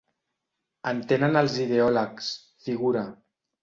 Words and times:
En 0.93 1.03
tenen 1.13 1.39
els 1.43 1.59
ideòlegs, 1.69 2.35
figura. 2.69 3.09